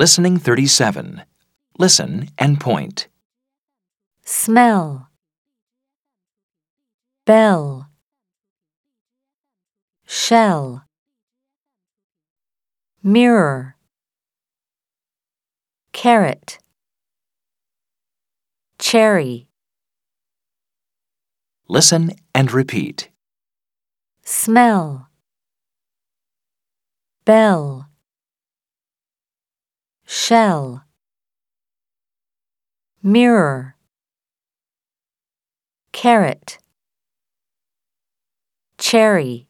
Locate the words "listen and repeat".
21.68-23.10